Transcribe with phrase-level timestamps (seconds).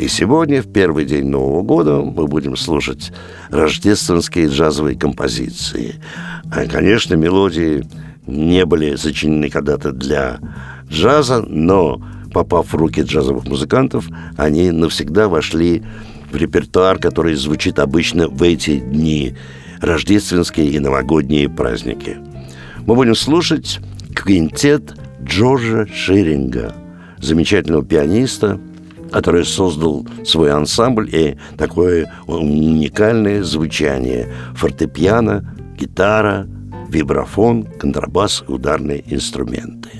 [0.00, 3.12] и сегодня, в первый день Нового года, мы будем слушать
[3.50, 5.96] рождественские джазовые композиции.
[6.50, 7.86] А, конечно, мелодии
[8.26, 10.38] не были сочинены когда-то для
[10.88, 14.08] джаза, но, попав в руки джазовых музыкантов,
[14.38, 15.82] они навсегда вошли
[16.32, 19.36] в репертуар, который звучит обычно в эти дни,
[19.82, 22.16] рождественские и новогодние праздники.
[22.86, 23.80] Мы будем слушать
[24.14, 26.74] квинтет Джорджа Ширинга,
[27.18, 28.58] замечательного пианиста–
[29.10, 34.28] который создал свой ансамбль и такое уникальное звучание.
[34.54, 36.46] Фортепиано, гитара,
[36.88, 39.90] вибрафон, контрабас и ударные инструменты.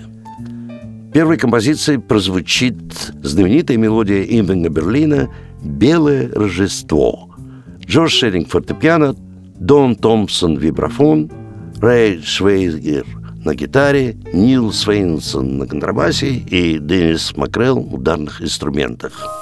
[1.12, 2.77] Первой композицией прозвучит
[3.22, 5.28] знаменитая мелодия Имбинга Берлина
[5.62, 7.28] «Белое Рождество».
[7.84, 9.16] Джордж Шеринг фортепиано,
[9.58, 11.31] Дон Томпсон вибрафон,
[11.81, 13.05] Рэй Швейгер–
[13.44, 19.39] на гитаре, Нил Свейнсон на контрабасе и Деннис Макрелл ударных инструментах.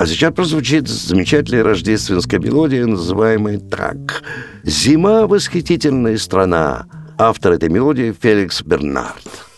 [0.00, 4.22] А сейчас прозвучит замечательная рождественская мелодия, называемая так.
[4.62, 6.86] «Зима– восхитительная страна».
[7.18, 9.49] Автор этой мелодии– Феликс Бернард.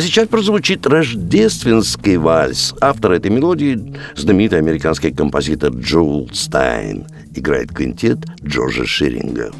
[0.00, 2.74] А сейчас прозвучит рождественский вальс.
[2.80, 7.06] Автор этой мелодии– знаменитый американский композитор Джоул Стайн.
[7.34, 9.52] Играет квинтет Джорджа Ширинга.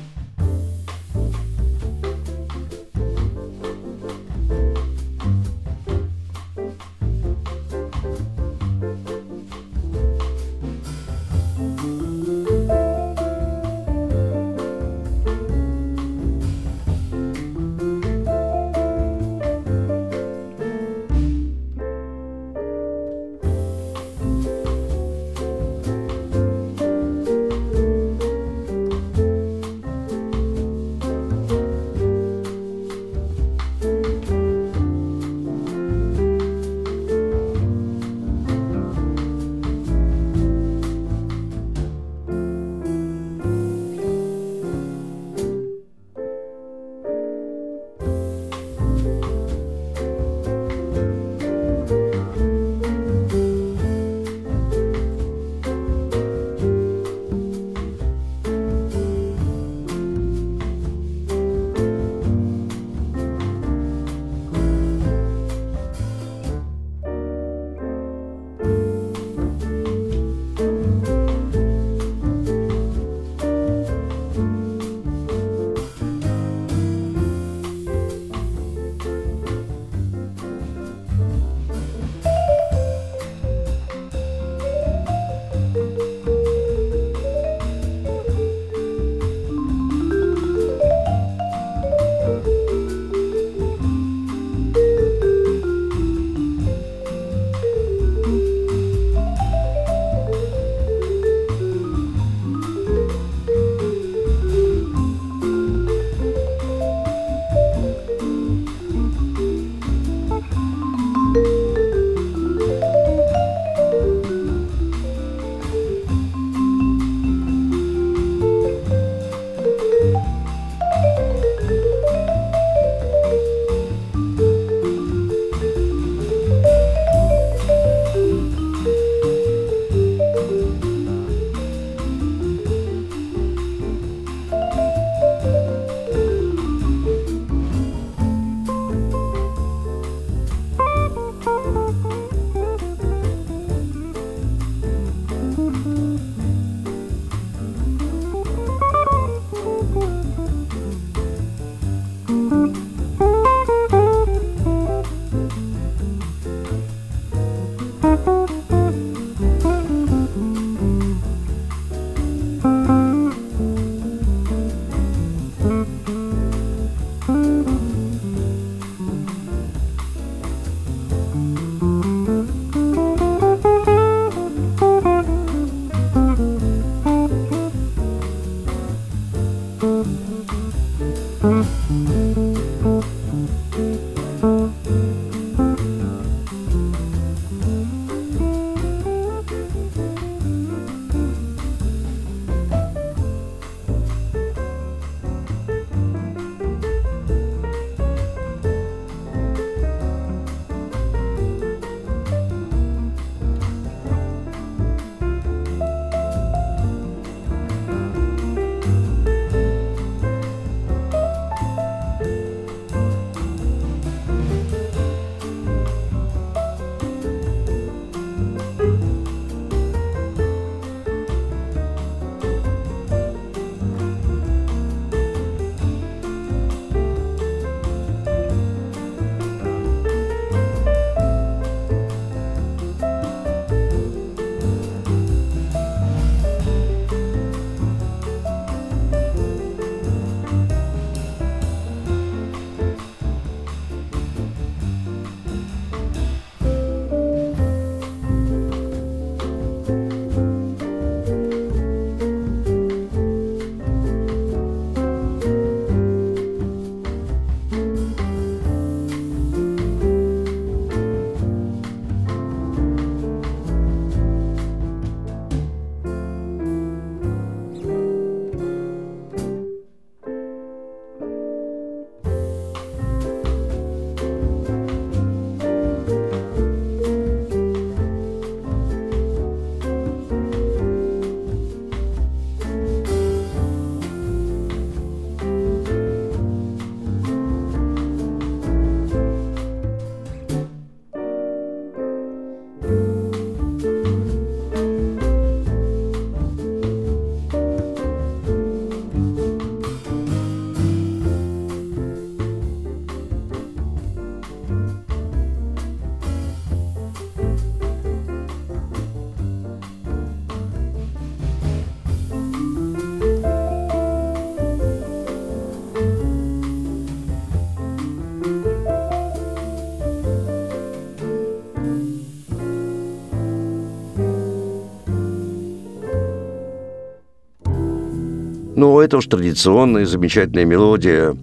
[329.11, 331.37] Это уж традиционная замечательная мелодия.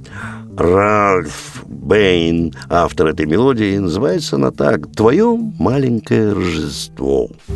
[0.56, 7.30] Ральф Бэйн, автор этой мелодии, называется она так «Твое маленькое Рождество».
[7.50, 7.54] А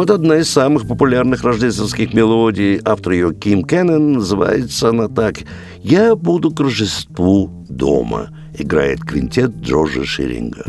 [0.00, 5.40] вот одна из самых популярных рождественских мелодий, автор ее Ким Кеннон, называется она так
[5.82, 10.64] «Я буду к Рождеству дома», играет квинтет Джорджа Ширинга.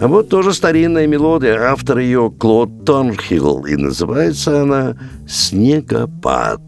[0.00, 4.96] А вот тоже старинная мелодия, автор ее Клод Торнхилл, и называется она
[5.28, 6.62] «Снегопад».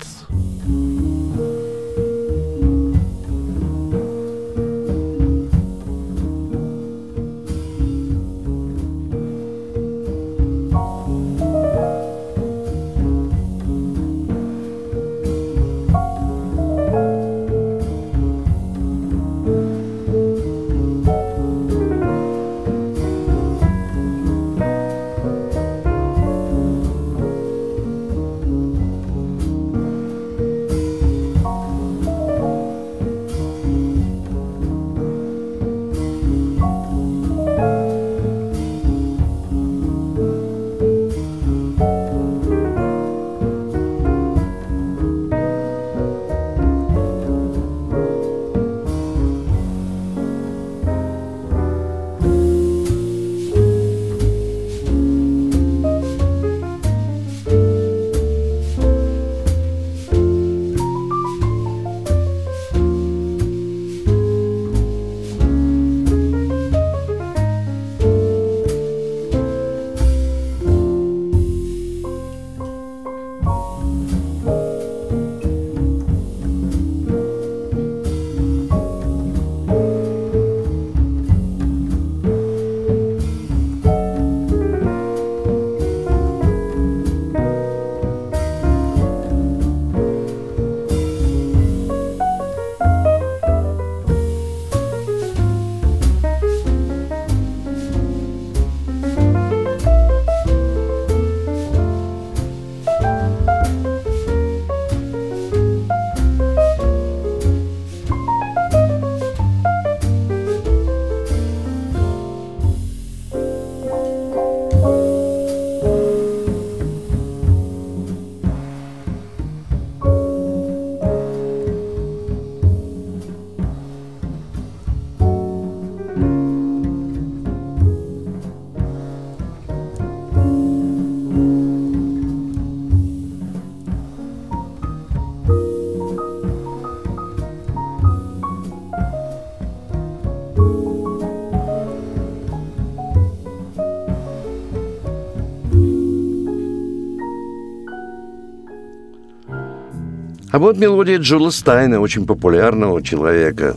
[150.62, 153.76] Вот мелодия Джула Стайна, очень популярного человека,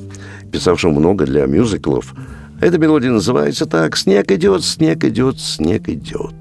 [0.52, 2.14] писавшего много для мюзиклов.
[2.62, 6.36] Эта мелодия называется так «Снег идет, снег идет, снег идет».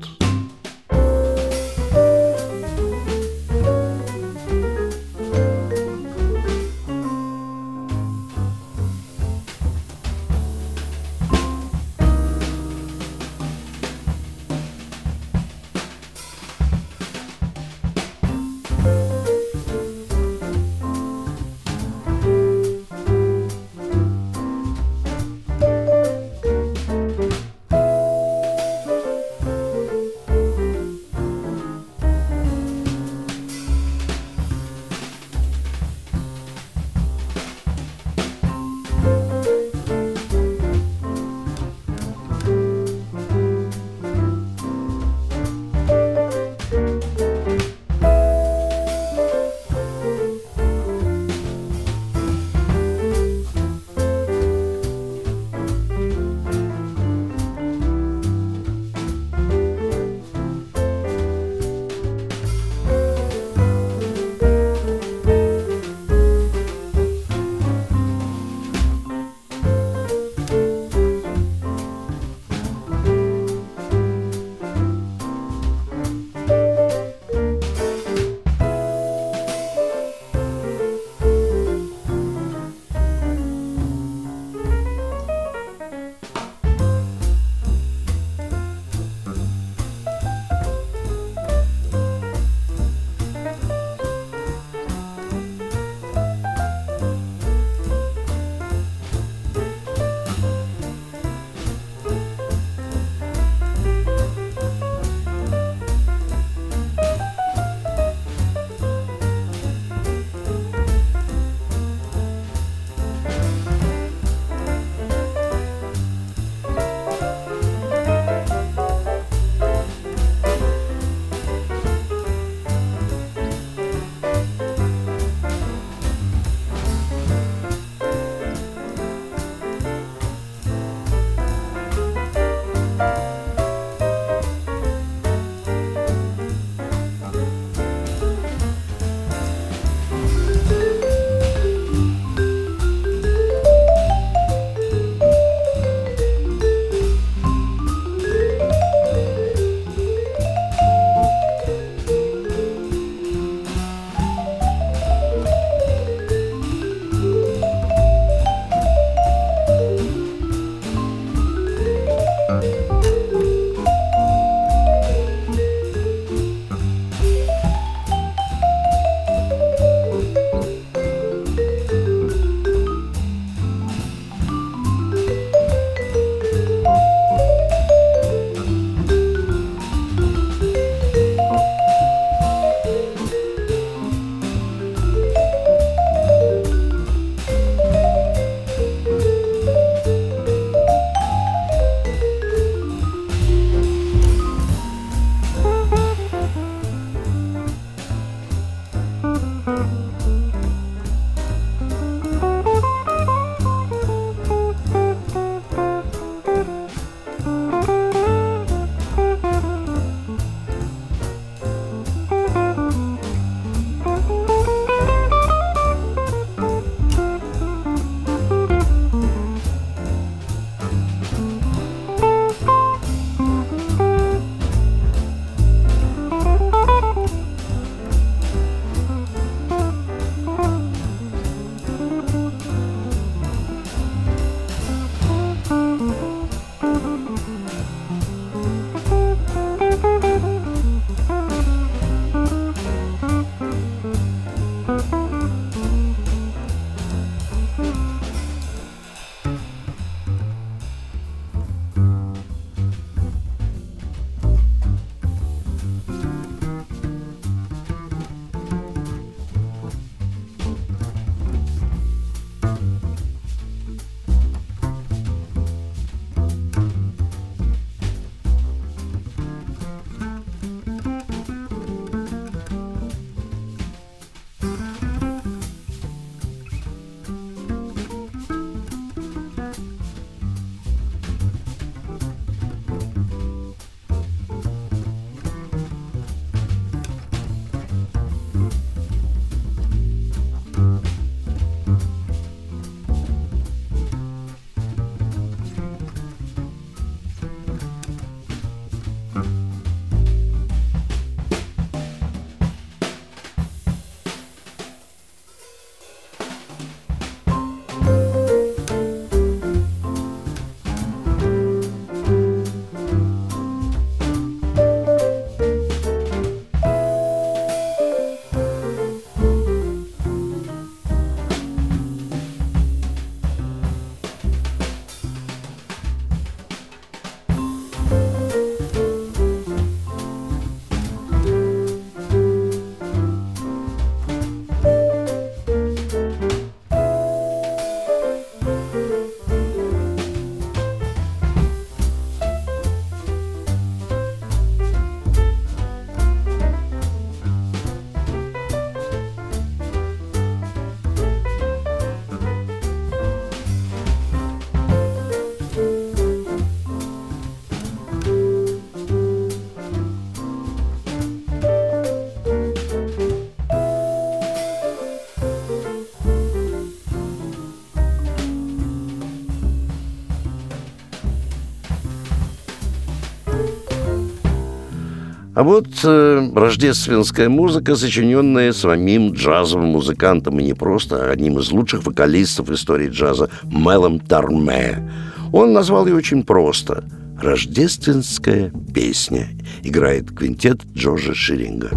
[375.55, 381.71] А вот э, рождественская музыка, сочиненная самим джазовым музыкантом, и не просто, а одним из
[381.71, 385.09] лучших вокалистов истории джаза, Мелом Тарме.
[385.53, 387.05] Он назвал ее очень просто
[387.41, 389.49] «Рождественская песня».
[389.85, 391.91] Играет квинтет Джорджа Ширинга.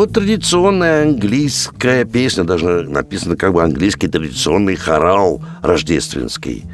[0.00, 6.64] Вот традиционная английская песня, даже написано как бы английский традиционный хорал рождественский.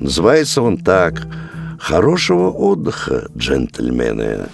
[0.00, 1.24] Называется он так
[1.78, 4.48] «Хорошего отдыха, джентльмены».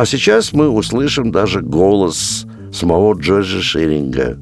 [0.00, 4.38] А сейчас мы услышим даже голос самого Джорджа Шеринга,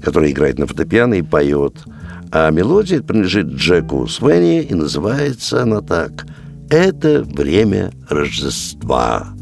[0.00, 1.84] который играет на фортепиано и поет.
[2.32, 6.24] А мелодия принадлежит Джеку Свенни, и называется она так
[6.70, 9.34] «Это время Рождества».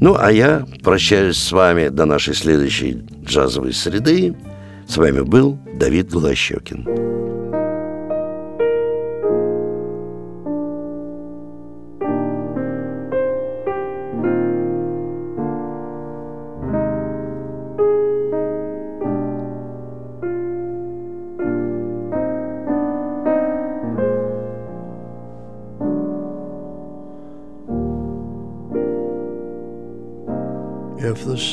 [0.00, 4.36] Ну, а я прощаюсь с вами до нашей следующей джазовой среды.
[4.86, 7.07] С вами был Давид Голощекин.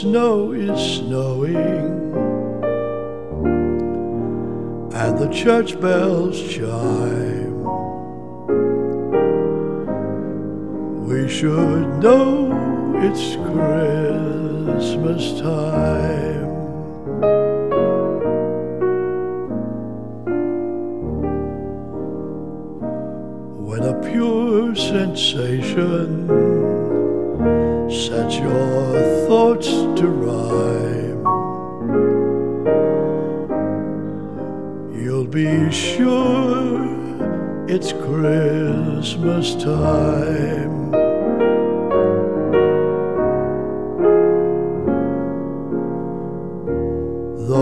[0.01, 2.05] Snow is snowing
[4.93, 7.63] and the church bells chime,
[11.07, 12.51] we should know
[13.03, 13.35] it's
[14.75, 16.34] Christmas time.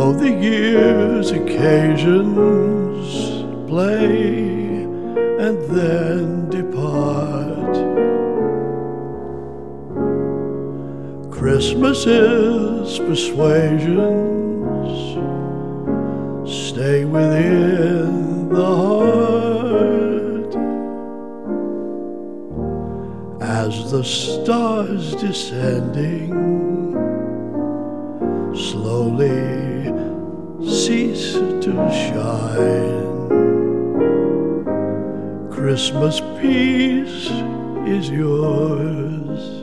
[0.04, 3.08] Though the year's occasions
[3.70, 4.84] play
[5.46, 7.76] and then depart.
[11.32, 13.96] Christmas's persuasions
[16.54, 20.54] stay within the heart
[23.42, 26.34] as the stars descending
[28.54, 29.53] slowly
[31.64, 33.30] to shine.
[35.50, 37.30] Christmas peace
[37.88, 39.63] is yours